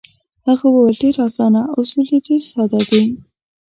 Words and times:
هغه 0.47 0.65
وویل: 0.69 0.95
ډېر 1.03 1.15
اسانه، 1.27 1.61
اصول 1.79 2.07
یې 2.13 2.19
ډېر 2.27 2.41
ساده 2.51 2.79
دي. 2.89 3.03